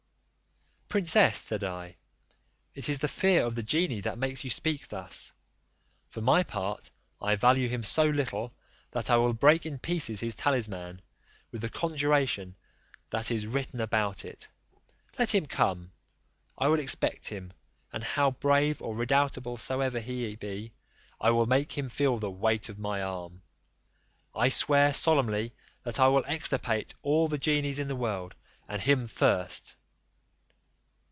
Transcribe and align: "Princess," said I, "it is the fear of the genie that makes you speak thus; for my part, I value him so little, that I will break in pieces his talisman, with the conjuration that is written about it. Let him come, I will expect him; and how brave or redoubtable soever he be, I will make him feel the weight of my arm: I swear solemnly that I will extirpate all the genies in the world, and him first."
"Princess," 0.95 1.39
said 1.39 1.63
I, 1.63 1.95
"it 2.75 2.89
is 2.89 2.99
the 2.99 3.07
fear 3.07 3.45
of 3.45 3.55
the 3.55 3.63
genie 3.63 4.01
that 4.01 4.17
makes 4.17 4.43
you 4.43 4.49
speak 4.49 4.89
thus; 4.89 5.31
for 6.09 6.19
my 6.19 6.43
part, 6.43 6.91
I 7.21 7.37
value 7.37 7.69
him 7.69 7.81
so 7.81 8.03
little, 8.03 8.53
that 8.91 9.09
I 9.09 9.15
will 9.15 9.33
break 9.33 9.65
in 9.65 9.79
pieces 9.79 10.19
his 10.19 10.35
talisman, 10.35 11.01
with 11.49 11.61
the 11.61 11.69
conjuration 11.69 12.57
that 13.09 13.31
is 13.31 13.47
written 13.47 13.79
about 13.79 14.25
it. 14.25 14.49
Let 15.17 15.33
him 15.33 15.45
come, 15.45 15.93
I 16.57 16.67
will 16.67 16.81
expect 16.81 17.29
him; 17.29 17.53
and 17.93 18.03
how 18.03 18.31
brave 18.31 18.81
or 18.81 18.93
redoubtable 18.93 19.55
soever 19.55 20.01
he 20.01 20.35
be, 20.35 20.73
I 21.21 21.31
will 21.31 21.45
make 21.45 21.71
him 21.77 21.87
feel 21.87 22.17
the 22.17 22.29
weight 22.29 22.67
of 22.67 22.77
my 22.77 23.01
arm: 23.01 23.43
I 24.35 24.49
swear 24.49 24.91
solemnly 24.93 25.53
that 25.83 26.01
I 26.01 26.09
will 26.09 26.25
extirpate 26.27 26.95
all 27.01 27.29
the 27.29 27.37
genies 27.37 27.79
in 27.79 27.87
the 27.87 27.95
world, 27.95 28.35
and 28.67 28.81
him 28.81 29.07
first." 29.07 29.77